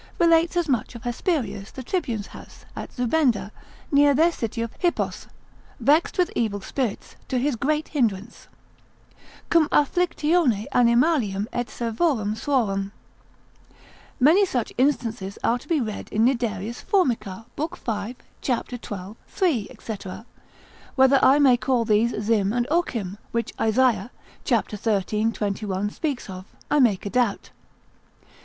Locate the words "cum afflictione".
9.51-10.65